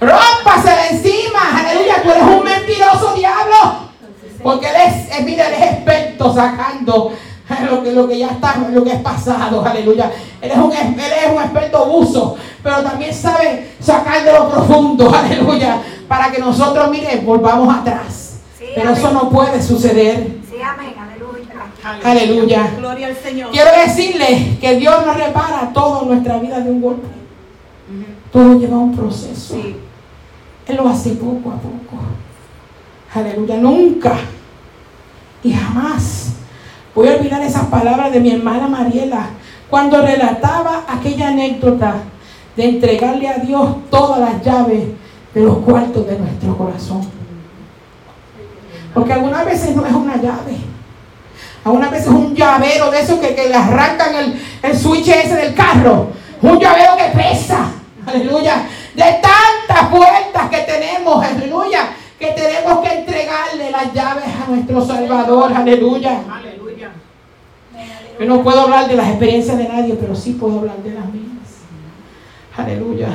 [0.00, 1.40] Rómpasela encima.
[1.58, 2.02] Aleluya.
[2.02, 3.90] Tú eres un mentiroso diablo.
[4.40, 7.12] Porque él es, eh, mira, él es experto sacando
[7.68, 9.64] lo que, lo que ya está, lo que es pasado.
[9.64, 10.12] Aleluya.
[10.40, 12.36] Él es, un, él es un experto buzo.
[12.62, 15.12] Pero también sabe sacar de lo profundo.
[15.12, 15.82] Aleluya.
[16.06, 18.34] Para que nosotros, mire, volvamos atrás.
[18.56, 19.00] Sí, Pero amén.
[19.00, 20.36] eso no puede suceder.
[20.48, 20.94] Sí, amén,
[21.82, 22.10] aleluya.
[22.10, 22.74] Aleluya.
[22.78, 23.50] Gloria al Señor.
[23.50, 27.08] Quiero decirle que Dios nos repara toda nuestra vida de un golpe.
[28.32, 29.54] Todo lleva un proceso.
[29.54, 29.76] Sí.
[30.66, 32.02] Él lo hace poco a poco.
[33.14, 33.56] Aleluya.
[33.56, 34.14] Nunca
[35.42, 36.34] y jamás
[36.94, 39.30] voy a olvidar esas palabras de mi hermana Mariela
[39.68, 41.94] cuando relataba aquella anécdota
[42.56, 44.88] de entregarle a Dios todas las llaves
[45.34, 47.00] de los cuartos de nuestro corazón.
[48.92, 50.56] Porque algunas veces no es una llave.
[51.64, 55.36] Algunas veces es un llavero de esos que, que le arrancan el, el switch ese
[55.36, 56.08] del carro.
[56.40, 57.70] Un llavero que pesa.
[58.04, 58.66] Aleluya.
[58.94, 61.24] De tantas puertas que tenemos.
[61.24, 61.90] Aleluya.
[62.18, 65.52] Que tenemos que entregarle las llaves a nuestro Salvador.
[65.54, 66.20] Aleluya.
[66.30, 66.90] Aleluya.
[68.18, 71.06] Yo no puedo hablar de las experiencias de nadie, pero sí puedo hablar de las
[71.06, 71.32] mías.
[72.56, 73.08] Aleluya.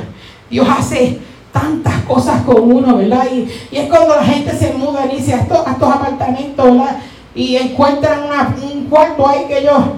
[0.50, 1.20] Dios hace
[1.52, 3.26] tantas cosas con uno, ¿verdad?
[3.30, 6.64] Y, y es cuando la gente se muda y dice a estos, a estos apartamentos,
[6.64, 6.98] ¿verdad?
[7.38, 9.92] Y encuentran una- un cuarto ahí que yo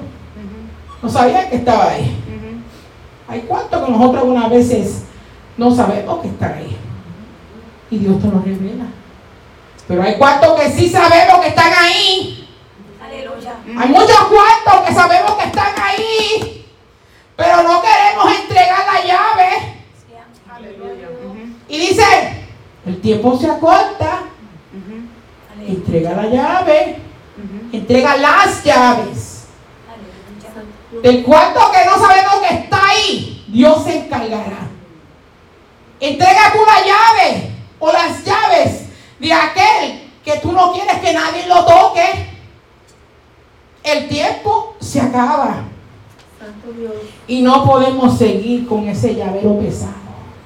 [1.02, 2.14] no sabía que estaba ahí.
[3.26, 5.04] Hay cuartos que nosotros algunas veces
[5.56, 6.76] no sabemos que están ahí.
[7.90, 8.84] Y Dios te lo revela.
[9.88, 12.46] Pero hay cuartos que sí sabemos que están ahí.
[13.02, 13.54] Aleluya.
[13.78, 16.66] Hay muchos cuartos que sabemos que están ahí,
[17.36, 19.48] pero no queremos entregar la llave.
[19.96, 20.76] Sí, amén.
[20.76, 21.08] Aleluya.
[21.68, 22.04] Y dice,
[22.84, 24.24] el tiempo se acorta,
[25.66, 26.96] entrega la llave,
[27.72, 29.46] entrega las llaves.
[29.88, 31.02] Aleluya.
[31.02, 34.68] Del cuarto que no sabemos que está ahí, Dios se encargará.
[36.00, 38.86] Entrega tú la llave o las llaves
[39.18, 42.28] de aquel que tú no quieres que nadie lo toque.
[43.82, 45.64] El tiempo se acaba.
[46.38, 46.92] Santo Dios.
[47.26, 49.92] Y no podemos seguir con ese llavero pesado.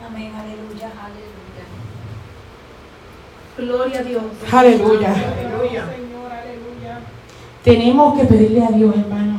[0.06, 0.90] Amén, aleluya.
[1.00, 1.64] Aleluya.
[3.56, 4.22] Gloria a Dios.
[4.50, 5.12] Aleluya.
[5.12, 6.03] Aleluya.
[7.64, 9.38] Tenemos que pedirle a Dios, hermano,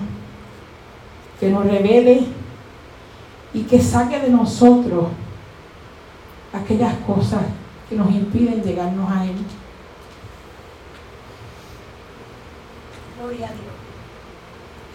[1.40, 2.24] que nos revele
[3.54, 5.06] y que saque de nosotros
[6.52, 7.42] aquellas cosas
[7.88, 9.36] que nos impiden llegarnos a Él.
[13.20, 13.76] Gloria a Dios.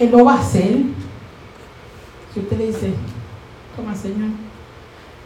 [0.00, 0.82] Él lo va a hacer.
[2.34, 2.94] Si usted le dice,
[3.76, 4.30] toma Señor,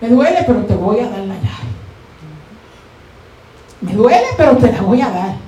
[0.01, 1.71] me duele, pero te voy a dar la llave.
[3.81, 5.44] Me duele, pero te la voy a dar.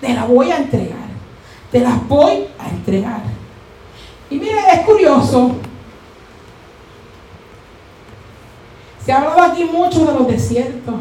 [0.00, 1.08] Te la voy a entregar.
[1.70, 3.22] Te las voy a entregar.
[4.30, 5.52] Y mire, es curioso.
[9.04, 10.94] Se ha hablado aquí mucho de los desiertos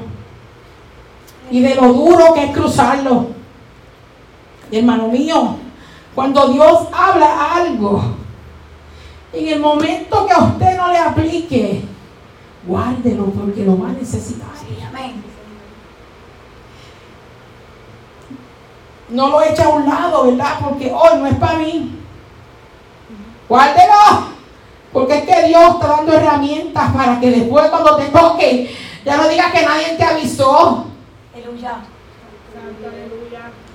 [1.52, 3.28] y de lo duro que es cruzarlo.
[4.72, 5.56] Y hermano mío,
[6.16, 8.02] cuando Dios habla algo,
[9.34, 11.82] en el momento que a usted no le aplique,
[12.66, 14.48] guárdelo porque lo va a necesitar.
[14.90, 15.24] Amén.
[19.10, 20.56] No lo eche a un lado, ¿verdad?
[20.62, 22.00] Porque hoy no es para mí.
[23.48, 24.38] Guárdelo.
[24.92, 29.28] Porque es que Dios está dando herramientas para que después cuando te toque, ya no
[29.28, 30.86] digas que nadie te avisó.
[31.34, 31.78] Aleluya.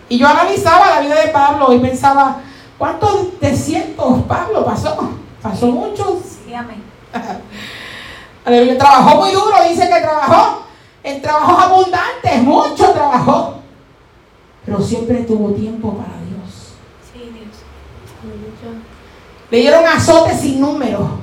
[0.09, 2.37] Y yo analizaba la vida de Pablo y pensaba,
[2.77, 5.11] ¿cuántos desiertos Pablo pasó?
[5.40, 6.18] Pasó muchos.
[6.45, 6.83] Sí, amén.
[8.45, 8.77] Aleluya.
[8.77, 10.64] Trabajó muy duro, dice que trabajó
[11.03, 13.62] en trabajos abundantes, mucho trabajó.
[14.64, 16.75] Pero siempre tuvo tiempo para Dios.
[17.12, 17.57] Sí, Dios.
[19.51, 21.22] Le dieron azotes sin número.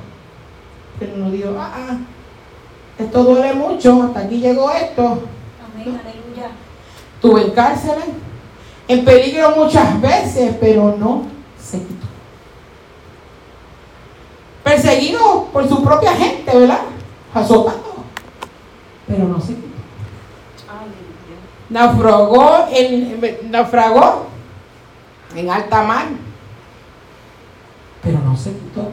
[0.98, 1.96] Pero no dijo, ah, ah,
[2.98, 5.02] esto duele mucho, hasta aquí llegó esto.
[5.02, 6.00] Amén.
[6.04, 6.50] Aleluya.
[7.14, 8.04] Estuve en cárceles,
[8.86, 11.22] en peligro muchas veces, pero no
[11.58, 12.06] se quitó.
[14.62, 16.80] Perseguido por su propia gente, ¿verdad?
[17.32, 18.04] Azotado,
[19.06, 19.69] pero no se quitó.
[21.70, 24.26] Naufragó en, naufragó
[25.36, 26.06] en alta mar,
[28.02, 28.90] pero no se quitó.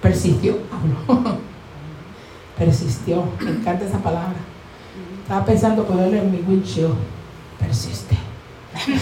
[0.00, 1.38] Persistió, habló.
[2.58, 4.36] Persistió, me encanta esa palabra.
[5.22, 6.94] Estaba pensando ponerle en mi windshield.
[7.58, 8.16] Persiste.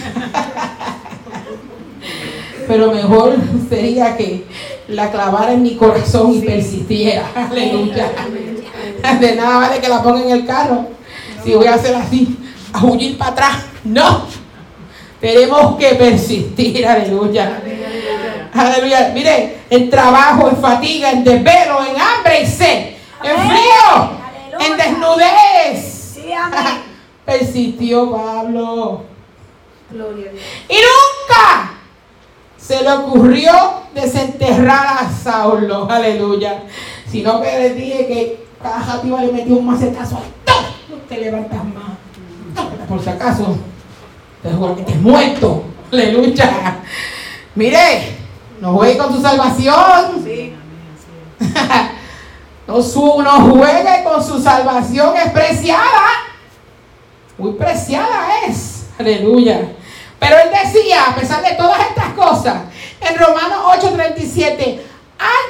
[2.66, 3.34] Pero mejor
[3.68, 4.44] sería que
[4.88, 7.26] la clavara en mi corazón y persistiera.
[7.34, 8.10] Aleluya.
[9.20, 10.86] De nada vale que la ponga en el carro.
[11.44, 12.38] Si voy a hacer así,
[12.72, 13.56] a huir para atrás.
[13.84, 14.26] No.
[15.20, 16.86] Tenemos que persistir.
[16.86, 17.62] Aleluya.
[18.52, 19.10] Aleluya.
[19.12, 24.10] Mire, en trabajo, en fatiga, en desvelo, en hambre y sed, en frío,
[24.60, 26.12] en desnudez.
[26.14, 26.82] Sí, amén.
[27.26, 29.02] Persistió Pablo.
[29.90, 30.44] Gloria a Dios.
[30.68, 31.74] Y nunca
[32.56, 33.52] se le ocurrió
[33.94, 35.88] desenterrar a Saulo.
[35.90, 36.62] Aleluya.
[37.10, 40.20] Sino que le dije que cada jativa le metió un macetazo.
[40.44, 40.64] ¡Tum!
[41.08, 42.88] Te levantas más.
[42.88, 43.56] Por si acaso,
[44.42, 45.64] te juro que te muerto.
[45.92, 46.80] Aleluya.
[47.54, 48.16] Mire,
[48.60, 50.24] no juegue con su salvación.
[52.66, 56.02] No, su, no juegue con su salvación, es preciada.
[57.36, 58.86] Muy preciada es.
[58.98, 59.72] Aleluya.
[60.18, 62.62] Pero él decía, a pesar de todas estas cosas,
[63.00, 64.80] en Romanos 8:37,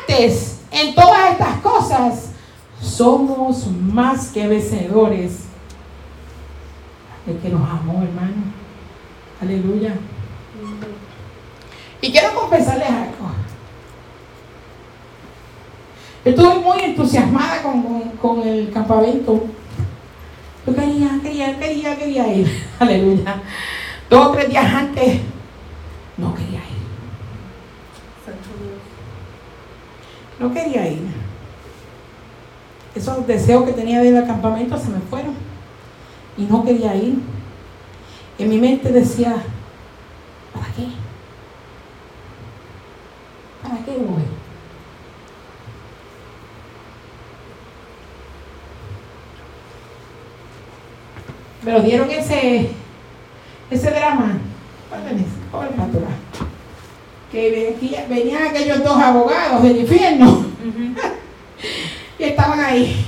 [0.08, 2.30] antes, en todas estas cosas,
[2.84, 5.40] somos más que vencedores.
[7.26, 8.34] El que nos amó, hermano.
[9.40, 9.94] Aleluya.
[12.00, 13.30] Y quiero confesarles algo.
[16.24, 19.44] Estuve muy entusiasmada con, con- con el campamento.
[20.66, 22.66] Yo quería, quería, quería, quería ir.
[22.78, 23.42] Aleluya.
[24.08, 25.20] Dos o tres días antes,
[26.16, 26.84] no quería ir.
[28.24, 28.80] Santo Dios.
[30.38, 31.23] No quería ir.
[32.94, 35.34] Esos deseos que tenía de ir al campamento se me fueron.
[36.36, 37.18] Y no quería ir.
[38.38, 39.36] En mi mente decía,
[40.52, 40.86] ¿para qué?
[43.62, 44.22] ¿Para qué voy?
[51.64, 52.70] Me lo dieron ese,
[53.70, 54.38] ese drama.
[55.50, 56.08] Joven pastora.
[57.32, 60.44] Que venía- venían aquellos dos abogados del infierno
[62.24, 63.04] y estaban ahí.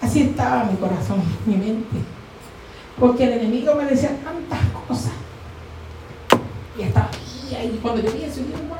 [0.00, 1.96] Así estaba mi corazón, mi mente.
[2.98, 5.12] Porque el enemigo me decía tantas cosas.
[6.78, 7.78] Y estaba ahí, ahí.
[7.82, 8.78] Cuando yo pienso, yo, wow.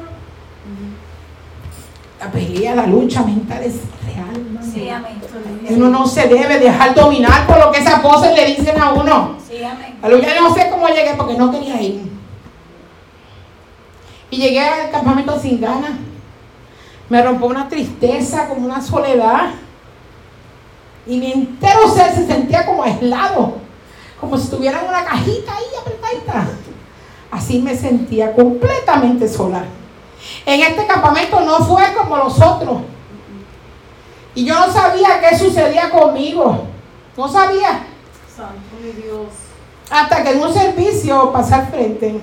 [2.19, 4.31] La pelea, la lucha mental es real.
[4.35, 4.73] hermano.
[4.73, 5.21] Sí, amén.
[5.69, 8.93] Y uno no se debe dejar dominar por lo que esas voces le dicen a
[8.93, 9.37] uno.
[9.47, 9.97] Sí, amén.
[10.01, 12.11] Aleluya, no sé cómo llegué porque no quería ir.
[14.31, 15.93] Y llegué al campamento sin ganas.
[17.09, 19.51] Me rompió una tristeza, como una soledad.
[21.07, 23.55] Y mi entero ser se sentía como aislado.
[24.21, 26.49] Como si estuviera en una cajita ahí apretadita.
[27.31, 29.65] Así me sentía completamente sola.
[30.45, 32.79] En este campamento no fue como los otros.
[34.35, 36.67] Y yo no sabía qué sucedía conmigo.
[37.17, 37.87] No sabía.
[38.35, 39.29] Santo mi Dios.
[39.91, 42.21] Hasta que en un servicio pasé al frente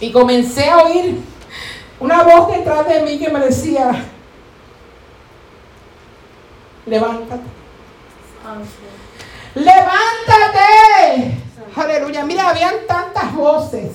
[0.00, 1.22] y comencé a oír
[2.02, 3.92] una voz detrás de mí que me decía,
[6.84, 7.42] levántate,
[8.42, 8.68] Santo.
[9.54, 11.38] levántate.
[11.76, 13.90] Aleluya, mira, habían tantas voces.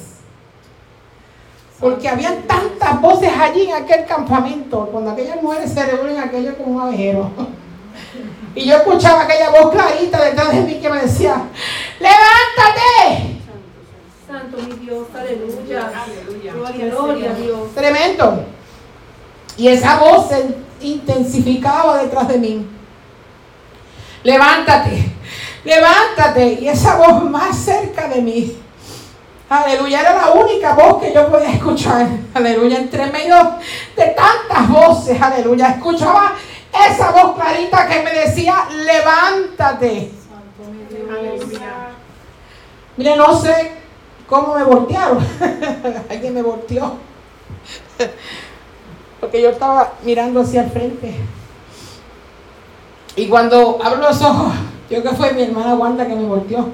[1.82, 6.78] Porque habían tantas voces allí en aquel campamento, cuando aquellas mujeres se reúnen aquello como
[6.78, 7.30] un abejero.
[8.56, 11.42] Y yo escuchaba aquella voz clarita detrás de mí que me decía,
[12.00, 13.37] levántate.
[14.28, 15.90] Santo mi Dios, aleluya.
[16.04, 16.52] Aleluya.
[16.52, 17.74] Gloria, gloria a Dios.
[17.74, 18.44] Tremendo.
[19.56, 22.68] Y esa voz se intensificaba detrás de mí.
[24.24, 25.14] Levántate,
[25.64, 26.58] levántate.
[26.60, 28.58] Y esa voz más cerca de mí.
[29.48, 32.06] Aleluya, era la única voz que yo podía escuchar.
[32.34, 33.56] Aleluya, entre medio
[33.96, 35.22] de tantas voces.
[35.22, 36.36] Aleluya, escuchaba
[36.90, 40.12] esa voz clarita que me decía, levántate.
[40.28, 41.18] Santo mi Dios.
[41.18, 41.92] Aleluya.
[42.98, 43.77] Mire, no sé
[44.28, 45.20] cómo me voltearon.
[46.10, 46.94] Alguien me volteó.
[49.20, 51.16] Porque yo estaba mirando hacia el frente.
[53.16, 54.54] Y cuando abro los ojos,
[54.90, 56.70] yo que fue mi hermana Wanda que me volteó.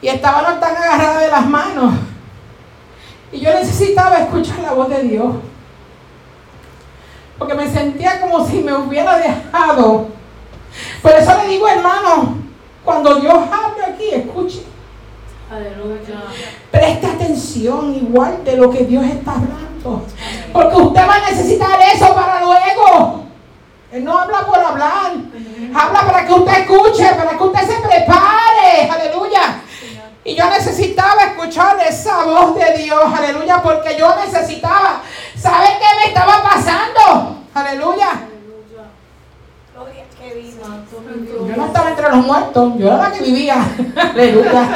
[0.00, 1.94] Y estaba no tan agarrada de las manos.
[3.32, 5.34] Y yo necesitaba escuchar la voz de Dios.
[7.38, 10.06] Porque me sentía como si me hubiera dejado.
[11.02, 12.36] Por eso le digo, hermano,
[12.84, 14.73] cuando Dios hable aquí, escuche.
[15.50, 16.22] Aleluya.
[16.70, 20.06] Preste atención igual de lo que Dios está hablando.
[20.52, 23.24] Porque usted va a necesitar eso para luego.
[23.92, 25.12] Él no habla por hablar.
[25.74, 28.90] Habla para que usted escuche, para que usted se prepare.
[28.90, 29.60] Aleluya.
[30.24, 33.02] Y yo necesitaba escuchar esa voz de Dios.
[33.14, 33.62] Aleluya.
[33.62, 35.02] Porque yo necesitaba
[35.36, 37.44] saber qué me estaba pasando.
[37.54, 38.28] Aleluya.
[40.24, 41.48] Que.
[41.48, 42.72] Yo no estaba entre los muertos.
[42.78, 43.56] Yo era la que vivía.
[43.96, 44.68] Aleluya.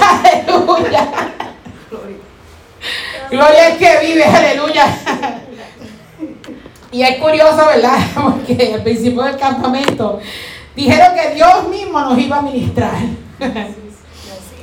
[0.00, 1.08] Aleluya.
[3.30, 4.86] Gloria al que vive, aleluya.
[6.92, 7.98] Y es curioso, ¿verdad?
[8.14, 10.20] Porque al principio del campamento
[10.76, 12.94] dijeron que Dios mismo nos iba a ministrar.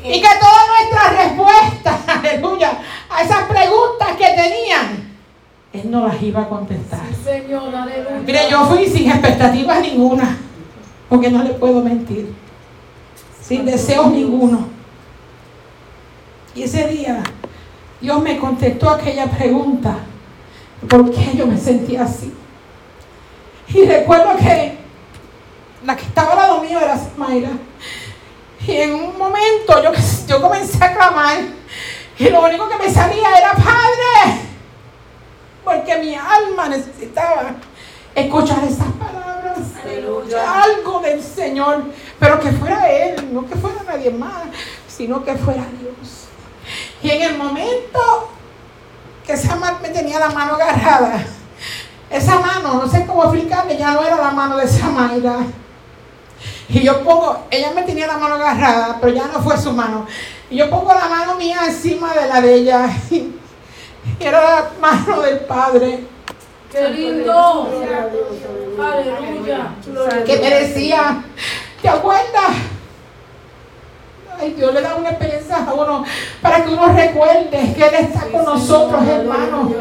[0.03, 2.71] Y que todas nuestras respuestas, aleluya,
[3.09, 5.10] a esas preguntas que tenían,
[5.73, 6.99] Él no las iba a contestar.
[7.09, 8.21] Sí, Señor, aleluya.
[8.25, 10.37] Mire, yo fui sin expectativas ninguna,
[11.07, 12.33] porque no le puedo mentir,
[13.41, 14.67] sin deseos ninguno.
[16.53, 17.23] Y ese día
[18.01, 19.95] Dios me contestó aquella pregunta,
[20.89, 22.33] ¿por qué yo me sentía así?
[23.69, 24.77] Y recuerdo que
[25.85, 27.51] la que estaba al lado mío era Mayra.
[28.67, 29.91] Y en un momento yo,
[30.27, 31.37] yo comencé a clamar
[32.19, 34.41] y lo único que me salía era Padre,
[35.63, 37.55] porque mi alma necesitaba
[38.15, 39.57] escuchar esas palabras.
[39.83, 40.63] Aleluya.
[40.63, 41.83] Algo del Señor,
[42.19, 44.43] pero que fuera Él, no que fuera nadie más,
[44.87, 46.27] sino que fuera Dios.
[47.03, 48.29] Y en el momento
[49.25, 51.23] que esa mano me tenía la mano agarrada,
[52.09, 55.37] esa mano, no sé cómo explicarle, ya no era la mano de Samaira.
[56.67, 60.05] Y yo pongo, ella me tenía la mano agarrada, pero ya no fue su mano.
[60.49, 62.89] Y yo pongo la mano mía encima de la de ella.
[63.09, 63.33] Y
[64.19, 66.05] era la mano del Padre
[66.71, 67.67] Qué lindo.
[68.81, 69.73] Aleluya.
[70.25, 71.21] Que me decía,
[71.81, 72.51] ¿te acuerdas?
[74.39, 76.05] Ay, Dios le da una experiencia a uno
[76.41, 79.71] para que uno recuerde que Él está con nosotros, hermanos.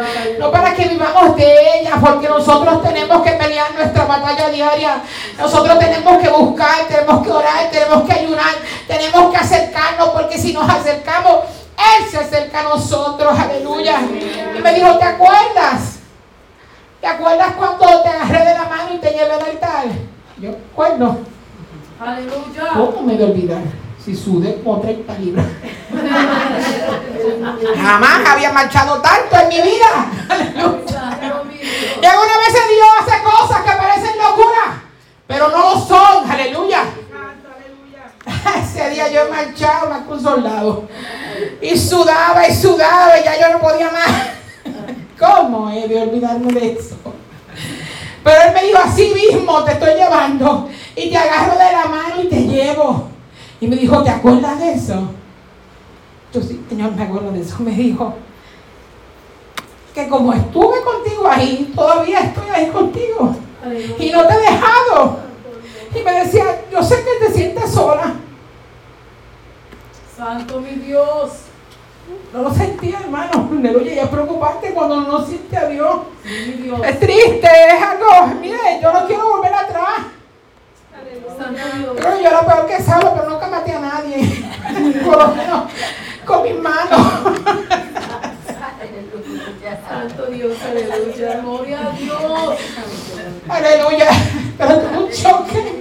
[0.41, 5.01] No para que vivamos de ella, porque nosotros tenemos que pelear nuestra batalla diaria.
[5.39, 8.55] Nosotros tenemos que buscar, tenemos que orar, tenemos que ayunar,
[8.89, 11.45] tenemos que acercarnos, porque si nos acercamos,
[11.81, 13.39] Él se acerca a nosotros.
[13.39, 14.01] Aleluya.
[14.57, 15.99] Y me dijo, ¿te acuerdas?
[17.01, 19.87] ¿Te acuerdas cuando te agarré de la mano y te llevé al altar?
[20.39, 21.21] Yo, ¿cuándo?
[21.99, 22.69] Aleluya.
[22.75, 23.63] ¿Cómo me de olvidar?
[24.05, 25.47] Si sudé como 30 libras.
[27.83, 30.11] Jamás había marchado tanto en mi vida.
[30.29, 31.19] Aleluya.
[32.01, 34.83] Y algunas veces Dios hace cosas que parecen locura,
[35.27, 36.31] pero no lo son.
[36.31, 36.85] Aleluya.
[38.63, 40.89] Ese día yo he marchado más que un soldado.
[41.61, 44.09] Y sudaba y sudaba y ya yo no podía más.
[45.19, 46.97] ¿Cómo he de olvidarme de eso?
[48.23, 50.69] Pero él me dijo, así mismo te estoy llevando.
[50.97, 53.09] Y te agarro de la mano y te llevo.
[53.61, 55.11] Y me dijo, ¿te acuerdas de eso?
[56.33, 57.57] Yo sí, Señor, me acuerdo de eso.
[57.61, 58.15] Me dijo
[59.95, 63.35] que como estuve contigo ahí, todavía estoy ahí contigo.
[63.99, 65.30] Y no te he dejado.
[65.95, 68.15] Y me decía, yo sé que te sientes sola,
[70.17, 71.31] Santo mi Dios.
[72.33, 73.49] No lo sentía, hermano.
[73.51, 74.03] Aleluya.
[74.03, 76.01] Es preocupante cuando no siente a Dios.
[76.23, 76.81] Sí, mi Dios.
[76.85, 78.35] Es triste, es algo.
[78.41, 80.01] Mire, yo no quiero volver atrás.
[81.79, 81.93] Dios.
[81.97, 84.45] Pero yo era peor que Saulo, pero nunca maté a nadie.
[85.05, 85.71] Por lo menos
[86.27, 87.01] con mis manos.
[89.89, 91.41] Santo Dios, aleluya.
[91.41, 92.59] Gloria a Dios.
[93.49, 94.09] Aleluya.
[94.61, 95.81] Pero tuve un choque.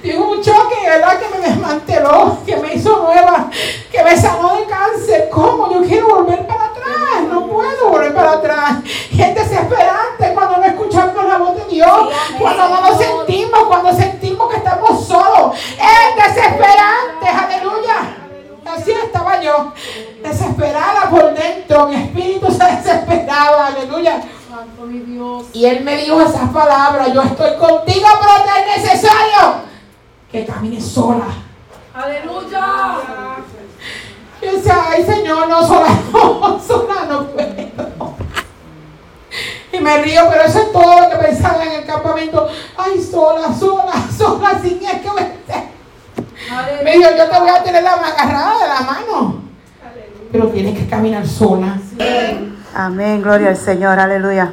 [0.00, 1.18] Tuve un choque, ¿verdad?
[1.18, 3.50] Que me desmanteló, que me hizo nueva,
[3.90, 5.28] que me sanó de cáncer.
[5.30, 5.72] ¿Cómo?
[5.72, 7.22] Yo quiero volver para atrás.
[7.28, 8.76] No puedo volver para atrás.
[8.84, 12.08] Es desesperante cuando no escuchamos la voz de Dios,
[12.38, 15.56] cuando no nos sentimos, cuando sentimos que estamos solos.
[15.56, 17.26] Es desesperante.
[17.26, 18.16] Aleluya.
[18.64, 19.72] Así estaba yo,
[20.22, 21.88] desesperada por dentro.
[21.88, 23.66] Mi espíritu se desesperaba.
[23.68, 24.22] Aleluya.
[24.56, 25.44] Santo mi Dios.
[25.52, 29.56] Y él me dijo esas palabras, yo estoy contigo, pero te es necesario
[30.32, 31.26] que camines sola.
[31.92, 32.96] Aleluya.
[34.40, 38.14] Yo decía, ay Señor, no sola, no, sola no puedo.
[39.72, 42.48] Y me río, pero eso es todo lo que pensaba en el campamento.
[42.78, 45.36] Ay, sola, sola, sola, sin él que me...
[46.82, 49.42] Me dijo, yo te voy a tener la agarrada de la mano.
[50.32, 51.78] Pero tienes que caminar sola.
[52.78, 54.50] Amén, gloria al Señor, aleluya.